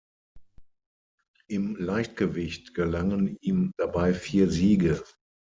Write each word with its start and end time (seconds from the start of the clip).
Im 1.47 1.75
Leichtgewicht 1.75 2.73
gelangen 2.73 3.37
ihm 3.39 3.71
dabei 3.77 4.15
vier 4.15 4.49
Siege. 4.49 5.03